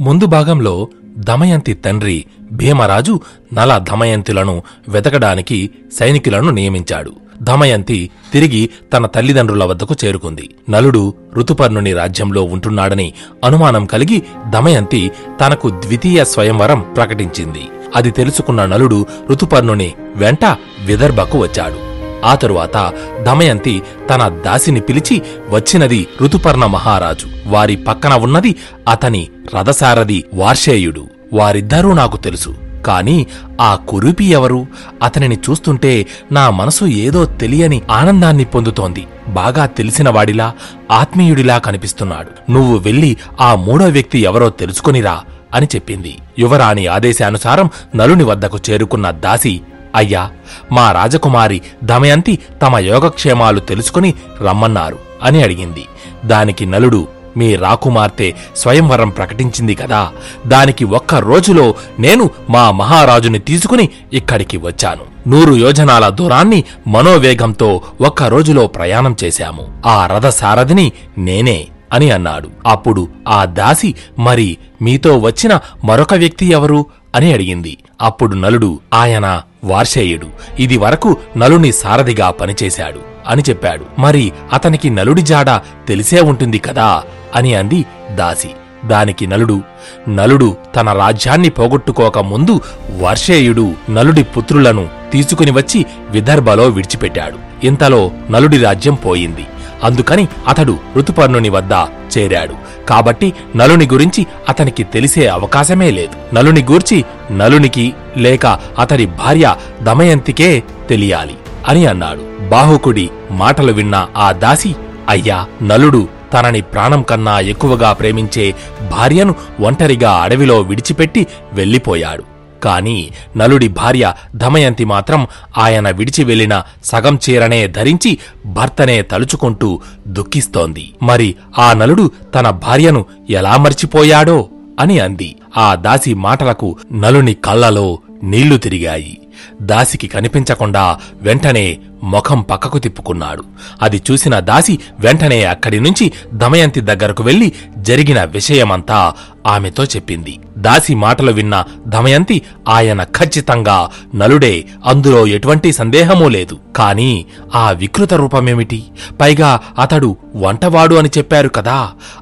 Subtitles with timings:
[0.00, 3.20] ముందు భాగంలో దమయంతి తండ్రి భీమరాజు
[3.54, 7.12] నల దమయంతులను వెతకడానికి సైనికులను నియమించాడు.
[7.42, 10.50] దమయంతి తిరిగి తన తల్లిదండ్రుల వద్దకు చేరుకుంది.
[10.70, 13.14] నలుడు ఋతుపర్ణుని రాజ్యంలో ఉంటున్నాడని
[13.44, 15.10] అనుమానం కలిగి దమయంతి
[15.40, 17.62] తనకు ద్వితీయ స్వయంవరం ప్రకటించింది.
[17.96, 20.44] అది తెలుసుకున్న నలుడు ఋతుపర్ణుని వెంట
[20.84, 21.87] విదర్భకు వచ్చాడు.
[22.24, 22.92] ఆ తరువాత
[23.22, 27.26] దమయంతి తన దాసిని పిలిచి వచ్చినది ఋతుపర్ణ మహారాజు.
[27.46, 28.56] వారి పక్కన ఉన్నది
[28.88, 31.06] అతని రథసారథి వార్షేయుడు.
[31.32, 32.54] వారిద్దరూ నాకు తెలుసు.
[32.86, 33.26] కాని
[33.60, 34.66] ఆ కురూపి ఎవరు?
[35.02, 39.06] అతనిని చూస్తుంటే నా మనసు ఏదో తెలియని ఆనందాన్ని పొందుతోంది.
[39.28, 40.52] బాగా తెలిసిన వాడిలా
[40.90, 42.52] ఆత్మీయుడిలా కనిపిస్తున్నాడు.
[42.52, 45.20] నువ్వు వెళ్ళి ఆ మూడో వ్యక్తి ఎవరో తెలుసుకొనిరా
[45.54, 46.18] అని చెప్పింది.
[46.38, 49.60] యువరాణి ఆదేశానుసారం నలుని వద్దకు చేరుకున్న దాసి
[49.94, 50.30] అయ్యా
[50.72, 55.84] మా రాజకుమారి దమయంతి తమ యోగక్షేమాలు తెలుసుకుని రమ్మన్నారు అని అడిగింది.
[56.24, 60.12] దానికి నలుడు మీ రాకుమార్తె స్వయంవరం ప్రకటించింది కదా
[60.46, 65.28] దానికి ఒక్క రోజులో నేను మా మహారాజుని తీసుకుని ఇక్కడికి వచ్చాను.
[65.28, 69.82] నూరు యోజనాల దూరాన్ని మనోవేగంతో ఒక్క రోజులో ప్రయాణం చేశాము.
[69.86, 72.48] ఆ రథసారథిని నేనే అని అన్నాడు.
[72.66, 76.86] అప్పుడు ఆ దాసి మరి మీతో వచ్చిన మరొక వ్యక్తి ఎవరు?
[77.14, 77.78] అని అడిగింది.
[78.00, 80.26] అప్పుడు నలుడు ఆయన వార్షేయుడు.
[80.58, 84.00] ఇది వరకు నలుని సారథిగా పనిచేశాడు అని చెప్పాడు.
[84.00, 85.50] మరి అతనికి నలుడి జాడ
[85.88, 87.02] తెలిసే ఉంటుంది కదా?
[87.34, 87.84] అని అంది
[88.14, 88.50] దాసి.
[88.86, 89.62] దానికి నలుడు
[90.08, 92.60] నలుడు తన రాజ్యాన్ని పోగొట్టుకోక ముందు
[93.00, 97.66] వర్షేయుడు నలుడి పుత్రులను తీసుకుని వచ్చి విదర్భలో విడిచిపెట్టాడు.
[97.66, 99.46] ఇంతలో నలుడి రాజ్యం పోయింది.
[99.82, 101.72] అందుకని అతడు ఋతుపర్ణుని వద్ద
[102.18, 102.86] చేరాడు.
[102.86, 106.34] కాబట్టి నలుని గురించి అతనికి తెలిసే అవకాశమే లేదు.
[106.34, 108.46] నలుని గూర్చి నలునికి లేక
[108.78, 111.34] అతడి భార్య దమయంతికే తెలియాలి
[111.68, 112.48] అని అన్నాడు.
[112.48, 114.74] బాహుకుడి మాటలు విన్న ఆ దాసి
[115.08, 118.54] అయ్యా నలుడు తనని ప్రాణం కన్నా ఎక్కువగా ప్రేమించే
[118.92, 122.37] భార్యను ఒంటరిగా అడవిలో విడిచిపెట్టి వెళ్ళిపోయాడు.
[122.62, 125.26] కాని నలుడి భార్య దమయంతి మాత్రం
[125.58, 130.94] ఆయన విడిచి వెళ్ళిన సగం చీరనే ధరించి భర్తనే తలుచుకుంటూ దుఃఖిస్తోంది.
[131.02, 134.48] మరి ఆ నలుడు తన భార్యను ఎలా మర్చిపోయాడో
[134.80, 135.36] అని అంది.
[135.56, 139.18] ఆ దాసి మాటలకు నలుని కళ్ళలో నీళ్ళు తిరిగాయి.
[139.62, 143.44] దాసికి కనిపించకుండా వెంటనే ముఖం పక్కకు తిప్పుకున్నాడు.
[143.82, 147.52] అది చూసిన దాసి వెంటనే అక్కడి నుంచి దమయంతి దగ్గరకు వెళ్ళి
[147.88, 149.00] జరిగిన విషయమంతా
[149.46, 150.34] ఆమెతో చెప్పింది.
[150.58, 152.36] దాసి మాటలు విన్న దమయంతి
[152.68, 153.76] ఆయన ఖచ్చితంగా
[154.14, 154.54] నలుడే
[154.86, 156.56] అందులో ఎటువంటి సందేహమూ లేదు.
[156.76, 158.80] కాని ఆ వికృత రూపమేమిటి?
[159.20, 161.78] పైగా అతడు వంటవాడు అని చెప్పారు కదా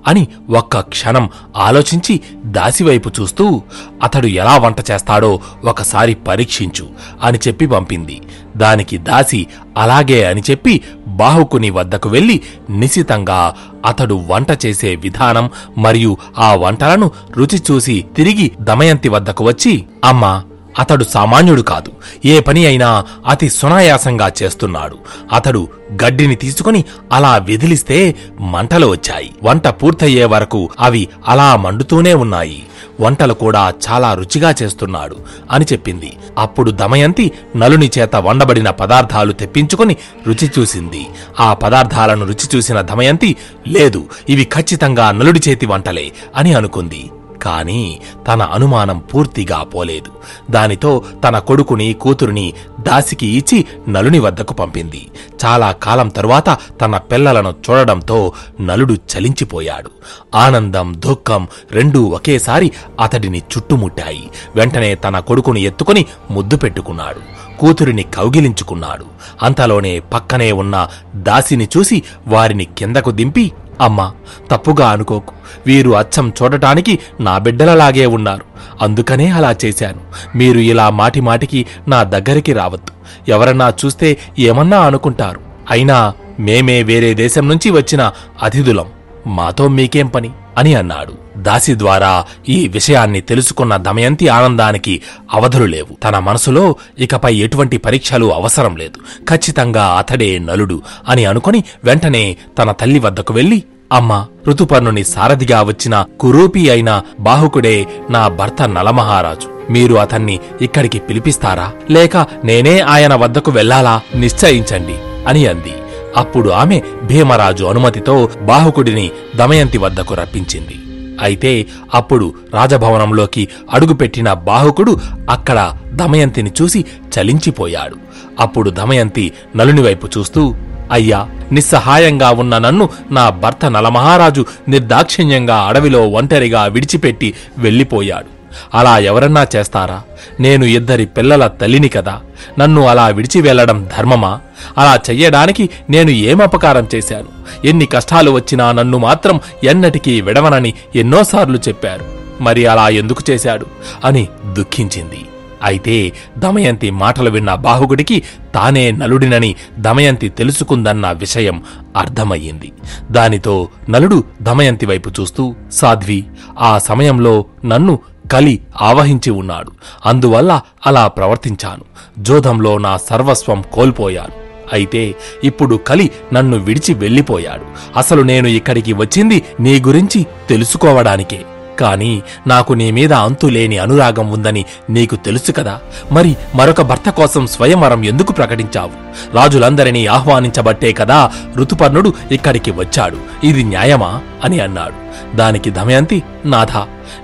[0.06, 1.24] అని ఒక్క క్షణం
[1.56, 3.62] ఆలోచించి దాసివైపు చూస్తూ
[4.02, 5.32] అతడు ఎలా వంట చేస్తాడో
[5.64, 6.86] ఒకసారి పరీక్షించు
[7.22, 8.20] అని చెప్పి పంపింది.
[8.56, 9.40] దానికి దాసి
[9.78, 10.74] అలాగే అని చెప్పి
[11.06, 12.40] బాహుకుని వద్దకు వెళ్ళి
[12.70, 13.54] నిశితంగా
[13.86, 20.42] అతడు వంట చేసే విధానం మరియు ఆ వంటలను రుచి చూసి తిరిగి దమయంతి వద్దకు వచ్చి అమ్మా
[20.78, 21.92] అతడు సామాన్యుడు కాదు.
[22.24, 24.98] ఏ పని అయినా అతి సునాయాసంగా చేస్తున్నాడు.
[25.32, 25.68] అతడు
[26.04, 29.30] గడ్డిని తీసుకుని అలా విదిలిస్తే మంటలు వచ్చాయి.
[29.42, 32.62] వంట పూర్తయ్యే వరకు అవి అలా మండుతూనే ఉన్నాయి.
[33.00, 35.16] వంటలు కూడా చాలా రుచిగా చేస్తున్నాడు
[35.50, 36.16] అని చెప్పింది.
[36.38, 39.96] అప్పుడు దమయంతి నలుని చేత వండబడిన పదార్థాలు తెప్పించుకుని
[40.26, 41.06] రుచి చూసింది.
[41.40, 43.36] ఆ పదార్థాలను రుచి చూసిన దమయంతి
[43.68, 47.10] లేదు ఇవి ఖచ్చితంగా నలుడి చేతి వంటలే అని అనుకుంది.
[47.42, 50.10] కానీ తన అనుమానం పూర్తిగా పోలేదు.
[50.52, 55.06] దానితో తన కొడుకుని కూతురుని దాసికి ఇచ్చి నలుని వద్దకు పంపింది.
[55.44, 59.90] చాలా కాలం తరువాత తన పిల్లలను చూడడంతో నలుడు చలించిపోయాడు.
[60.34, 64.30] ఆనందం దుఃఖం రెండూ ఒకేసారి అతడిని చుట్టుముట్టాయి.
[64.54, 67.36] వెంటనే తన కొడుకుని ఎత్తుకుని ముద్దు పెట్టుకున్నాడు.
[67.58, 69.04] కూతురిని కౌగిలించుకున్నాడు.
[69.42, 74.12] అంతలోనే పక్కనే ఉన్న దాసిని చూసి వారిని కిందకు దింపి అమ్మా
[74.50, 75.34] తప్పుగా అనుకోకు.
[75.66, 78.44] వీరు అచ్చం చూడటానికి నా బిడ్డలలాగే ఉన్నారు.
[78.82, 80.00] అందుకనే అలా చేశాను.
[80.36, 82.92] మీరు ఇలా మాటి మాటికి నా దగ్గరికి రావద్దు.
[83.30, 85.40] ఎవరన్నా చూస్తే ఏమన్నా అనుకుంటారు.
[85.70, 88.86] అయినా మేమే వేరే దేశం నుంచి వచ్చిన అతిథులం.
[89.26, 90.30] మాతో మీకేం పని?
[90.58, 91.25] అని అన్నాడు.
[91.36, 95.02] దాసి ద్వారా ఈ విషయాన్ని తెలుసుకున్న దమయంతి ఆనందానికి
[95.32, 95.96] అవధులు లేవు.
[96.04, 99.26] తన మనసులో ఇకపై ఎటువంటి పరీక్షలు అవసరం లేదు.
[99.30, 103.62] ఖచ్చితంగా అతడే నలుడు అని అనుకుని వెంటనే తన తల్లి వద్దకు వెళ్ళి
[103.92, 109.72] అమ్మా ఋతుపర్ణుని సారథిగా వచ్చిన కురూపి అయిన బాహుకుడే నా భర్త నలమహారాజు.
[109.72, 111.72] మీరు అతన్ని ఇక్కడికి పిలిపిస్తారా?
[111.90, 114.94] లేక నేనే ఆయన వద్దకు వెళ్ళాలా నిశ్చయించండి
[115.28, 115.74] అని అంది.
[116.16, 120.78] అప్పుడు ఆమె భీమరాజు అనుమతితో బాహుకుడిని దమయంతి వద్దకు రప్పించింది.
[121.20, 124.98] అయితే అప్పుడు రాజభవనంలోకి అడుగుపెట్టిన బాహుకుడు
[125.30, 126.84] అక్కడ దమయంతిని చూసి
[127.18, 127.96] చలించిపోయాడు.
[128.40, 130.54] అప్పుడు దమయంతి నలుని వైపు చూస్తూ
[130.92, 138.35] అయ్యా నిస్సహాయంగా ఉన్న నన్ను నా భర్త నలమహారాజు నిర్దాక్షిణ్యంగా అడవిలో ఒంటరిగా విడిచిపెట్టి వెళ్ళిపోయాడు.
[138.74, 140.02] అలా ఎవరన్నా చేస్తారా?
[140.40, 142.20] నేను ఇద్దరి పిల్లల తల్లిని కదా.
[142.58, 144.40] నన్ను అలా విడిచి వెళ్ళడం ధర్మమా?
[144.78, 147.26] అలా చెయ్యడానికి నేను ఏమపకారం చేశాను?
[147.66, 152.04] ఎన్ని కష్టాలు వచ్చినా నన్ను మాత్రం ఎన్నటికీ విడవనని ఎన్నోసార్లు చెప్పారు.
[152.40, 153.66] మరి అలా ఎందుకు చేశాడు?
[154.04, 155.26] అని దుఃఖించింది.
[155.62, 158.22] అయితే దమయంతి మాటలు విన్న బాహుగుడికి
[158.54, 161.62] తానే నలుడినని దమయంతి తెలుసుకుందన్న విషయం
[161.96, 162.72] అర్థమయ్యింది.
[163.10, 166.24] దానితో నలుడు దమయంతి వైపు చూస్తూ సాధ్వి
[166.58, 167.98] ఆ సమయంలో నన్ను
[168.32, 169.72] కలి ఆవహించి ఉన్నాడు.
[170.06, 171.84] అందువల్ల అలా ప్రవర్తించాను.
[172.18, 174.46] జోధంలో నా సర్వస్వం కోల్పోయాను.
[174.72, 175.14] అయితే
[175.44, 177.64] ఇప్పుడు కలి నన్ను విడిచి వెళ్ళిపోయాడు.
[177.98, 181.44] అసలు నేను ఇక్కడికి వచ్చింది నీ గురించి తెలుసుకోవడానికే.
[181.80, 185.80] కాని నాకు నీ మీద అంతులేని అనురాగం ఉందని నీకు తెలుసు కదా.
[186.12, 188.90] మరి మరొక భర్త కోసం స్వయంవరం ఎందుకు ప్రకటించావు?
[189.36, 193.16] రాజులందరినీ ఆహ్వానించబట్టే కదా ఋతుపర్ణుడు ఇక్కడికి వచ్చాడు.
[193.44, 194.20] ఇది న్యాయమా?
[194.44, 195.06] అని అన్నాడు.
[195.36, 196.76] దానికి దమయంతి నాథ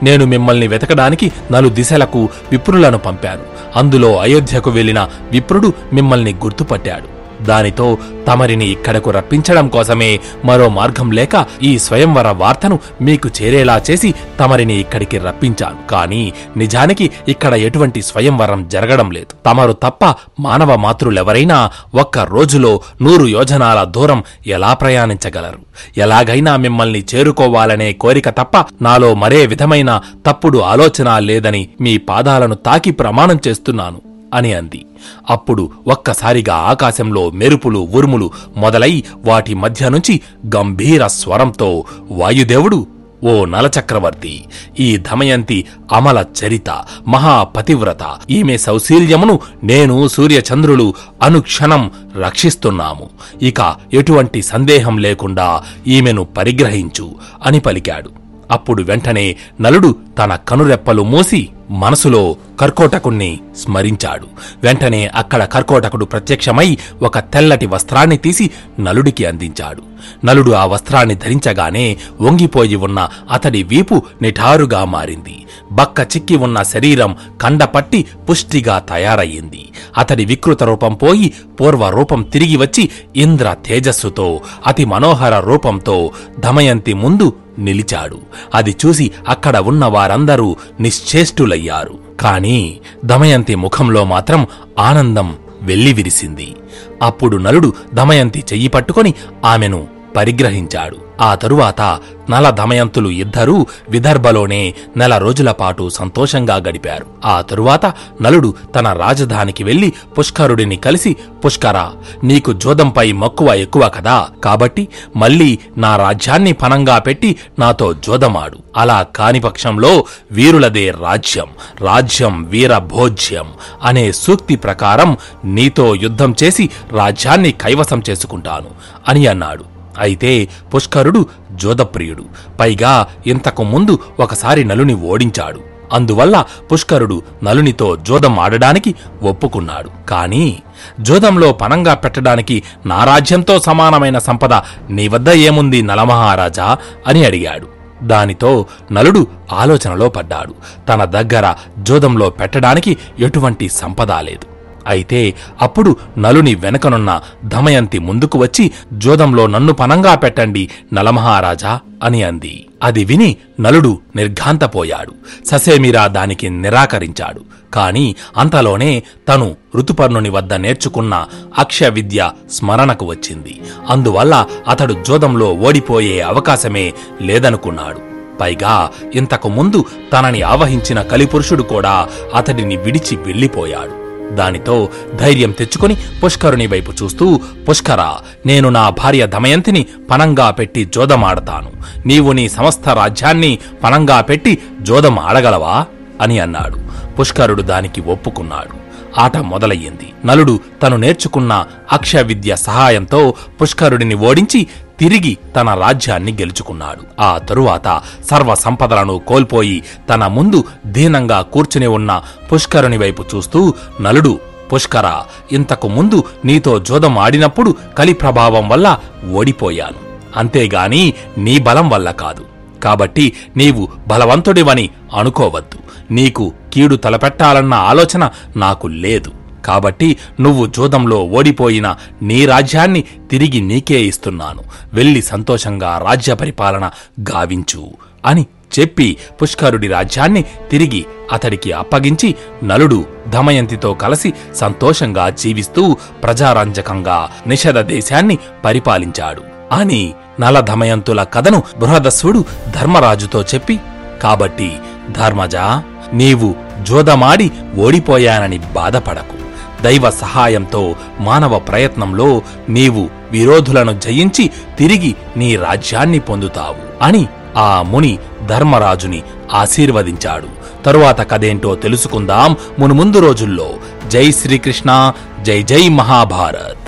[0.02, 3.42] నేను మిమ్మల్ని వెతకడానికి నలు దిశలకు విప్రులను పంపాను.
[3.76, 7.21] అందులో అయోధ్యకు వెళ్ళిన విప్రుడు మిమ్మల్ని గుర్తుపట్టాడు.
[7.42, 7.98] దానితో
[8.28, 15.18] తమరిని ఇక్కడకు రప్పించడం కోసమే మరో మార్గం లేక ఈ స్వయంవర వార్తను మీకు చేరేలా చేసి తమరిని ఇక్కడికి
[15.18, 15.88] రప్పించాను.
[15.90, 19.32] కానీ నిజానికి ఇక్కడ ఎటువంటి స్వయంవరం జరగడం లేదు.
[19.46, 25.60] తమరు తప్ప మానవ మాతృలెవరైనా ఒక్క రోజులో నూరు యోజనాల దూరం ఎలా ప్రయాణించగలరు?
[25.96, 33.38] ఎలాగైనా మిమ్మల్ని చేరుకోవాలనే కోరిక తప్ప నాలో మరే విధమైన తప్పుడు ఆలోచన లేదని మీ పాదాలను తాకి ప్రమాణం
[33.48, 34.11] చేస్తున్నాను.
[34.32, 34.84] అని అంది.
[35.30, 40.20] అప్పుడు ఒక్కసారిగా ఆకాశంలో మెరుపులు ఉరుములు మొదలై వాటి మధ్య నుంచి
[40.56, 42.86] గంభీర స్వరంతో వాయుదేవుడు
[43.24, 44.44] ఓ నలచక్రవర్తి
[44.80, 46.70] ఈ దమయంతి అమల చరిత
[47.08, 51.90] మహాపతివ్రత ఈమె సౌశీల్యమును నేను సూర్యచంద్రులు అనుక్షణం
[52.20, 53.10] రక్షిస్తున్నాము.
[53.42, 57.14] ఇక ఎటువంటి సందేహం లేకుండా ఈమెను పరిగ్రహించు
[57.46, 58.10] అని పలికాడు.
[58.50, 64.26] అప్పుడు వెంటనే నలుడు తన కనురెప్పలు మూసి మనసులో కర్కోటకుణ్ణి స్మరించాడు.
[64.62, 68.50] వెంటనే అక్కడ కర్కోటకుడు ప్రత్యక్షమై ఒక తెల్లటి వస్త్రాన్ని తీసి
[68.80, 69.82] నలుడికి అందించాడు.
[70.24, 75.46] నలుడు ఆ వస్త్రాన్ని ధరించగానే వంగిపోయి ఉన్న అతడి వీపు నిఠారుగా మారింది.
[75.72, 79.68] బక్క చిక్కి ఉన్న శరీరం కండపట్టి పుష్టిగా తయారయ్యింది.
[79.98, 87.32] అతడి వికృత రూపం పోయి పూర్వ రూపం తిరిగి వచ్చి ఇంద్ర తేజస్సుతో అతి మనోహర రూపంతో దమయంతి ముందు
[87.58, 88.18] నిలిచాడు.
[88.54, 92.11] అది చూసి అక్కడ ఉన్న వారందరూ నిశ్చేష్టులయ్యారు.
[92.22, 94.46] కాని దమయంతి ముఖంలో మాత్రం
[94.78, 96.54] ఆనందం వెల్లివిరిసింది
[97.02, 99.14] అప్పుడు నలుడు దమయంతి చెయ్యి పట్టుకొని
[99.44, 99.86] ఆమెను
[100.16, 101.11] పరిగ్రహించాడు.
[101.22, 101.82] ఆ తరువాత
[102.30, 107.06] నల దమయంతులు ఇద్దరూ విదర్భలోనే నెల రోజుల పాటు సంతోషంగా గడిపారు.
[107.24, 107.86] ఆ తరువాత
[108.22, 111.78] నలుడు తన రాజధానికి వెళ్ళి పుష్కరుడిని కలిసి పుష్కర
[112.24, 118.58] నీకు జోదంపై మక్కువ ఎక్కువ కదా కాబట్టి మళ్ళీ నా రాజ్యాన్ని పనంగా పెట్టి నాతో జోదమాడు.
[118.76, 123.48] అలా కాని పక్షంలో వీరులదే రాజ్యం రాజ్యం వీరభోజ్యం
[123.82, 128.70] అనే సూక్తి ప్రకారం నీతో యుద్ధం చేసి రాజ్యాన్ని కైవసం చేసుకుంటాను
[129.08, 129.72] అని అన్నాడు.
[129.98, 132.24] అయితే పుష్కరుడు జోదప్రియుడు.
[132.60, 135.72] పైగా ఇంతకు ముందు ఒకసారి నలుని ఓడించాడు.
[135.92, 140.06] అందువల్ల పుష్కరుడు నలునితో జోదం ఆడడానికి ఒప్పుకున్నాడు.
[140.06, 140.62] కాని
[141.00, 144.54] జోదంలో పనంగా పెట్టడానికి నా రాజ్యంతో సమానమైన సంపద
[144.90, 147.68] నీ వద్ద ఏముంది నలమహారాజా అని అడిగాడు.
[148.02, 150.54] దానితో నలుడు ఆలోచనలో పడ్డాడు.
[150.88, 154.51] తన దగ్గర జోదంలో పెట్టడానికి ఎటువంటి సంపద లేదు.
[154.86, 162.66] అయితే అప్పుడు నలుని వెనకనున్న దమయంతి ముందుకు వచ్చి జోదంలో నన్ను పనంగా పెట్టండి నలమహారాజా అని అంది.
[162.82, 165.12] అది విని నలుడు నిర్ఘాంతపోయాడు.
[165.46, 167.40] ససేమిరా దానికి నిరాకరించాడు.
[167.74, 171.26] కాని అంతలోనే తను ఋతుపర్ణుని వద్ద నేర్చుకున్న
[171.58, 173.60] అక్షయ విద్య స్మరణకు వచ్చింది.
[173.88, 178.12] అందువల్ల అతడు జోదంలో ఓడిపోయే అవకాశమే లేదనుకున్నాడు.
[178.40, 184.01] పైగా ఇంతకు ముందు తనని ఆవహించిన కలిపురుషుడు కూడా అతడిని విడిచి వెళ్ళిపోయాడు.
[184.34, 188.14] దానితో ధైర్యం తెచ్చుకుని పుష్కరుని వైపు చూస్తూ పుష్కర
[188.46, 191.72] నేను నా భార్య దమయంతిని పనంగా పెట్టి జోదమాడతాను.
[192.06, 195.86] నీవు నీ సమస్త రాజ్యాన్ని పనంగా పెట్టి జోదం ఆడగలవా
[196.20, 196.78] అని అన్నాడు.
[197.14, 198.82] పుష్కరుడు దానికి ఒప్పుకున్నాడు.
[199.20, 200.12] ఆట మొదలయ్యింది.
[200.26, 204.66] నలుడు తను నేర్చుకున్న అక్షయ విద్య సహాయంతో పుష్కరుడిని ఓడించి
[205.02, 207.22] తిరిగి తన రాజ్యాన్ని గెలుచుకున్నాడు.
[207.22, 214.40] ఆ తరువాత సర్వ సంపదలను కోల్పోయి తన ముందు దీనంగా కూర్చుని ఉన్న పుష్కరుని వైపు చూస్తూ నలుడు
[214.72, 218.98] పుష్కర ఇంతకు ముందు నీతో జోదం ఆడినప్పుడు కలి ప్రభావం వల్ల
[219.32, 219.98] ఓడిపోయాను.
[220.36, 222.44] అంతేగాని నీ బలం వల్ల కాదు.
[222.82, 225.78] కాబట్టి నీవు బలవంతుడివని అనుకోవద్దు.
[226.12, 229.41] నీకు కీడు తలపెట్టాలన్న ఆలోచన నాకు లేదు.
[229.64, 234.62] కాబట్టి నువ్వు జూదంలో ఓడిపోయిన నీ రాజ్యాన్ని తిరిగి నీకే ఇస్తున్నాను.
[234.94, 236.90] వెళ్ళి సంతోషంగా రాజ్య పరిపాలన
[237.20, 237.90] గావించు
[238.26, 238.46] అని
[238.80, 249.42] చెప్పి పుష్కరుడి రాజ్యాన్ని తిరిగి అతడికి అప్పగించి నలుడు దమయంతితో కలిసి సంతోషంగా జీవిస్తూ ప్రజారంజకంగా నిషధ దేశాన్ని పరిపాలించాడు.
[249.72, 252.44] అని నల దమయంతుల కథను బృహదస్సుడు
[252.80, 253.80] ధర్మరాజుతో చెప్పి
[254.22, 254.72] కాబట్టి
[255.10, 259.41] ధర్మజా నీవు జోదమాడి ఓడిపోయానని బాధపడకు.
[259.82, 269.22] దైవ సహాయంతో మానవ ప్రయత్నంలో నీవు విరోధులను జయించి తిరిగి నీ రాజ్యాన్ని పొందుతావు అని ఆ ముని ధర్మరాజుని
[269.52, 270.62] ఆశీర్వదించాడు.
[270.84, 272.56] తరువాత కదేంటో తెలుసుకుందాం.
[272.78, 273.70] మునుముందు రోజుల్లో.
[274.08, 275.12] జై శ్రీకృష్ణ.
[275.42, 276.81] జై జై మహాభారత్.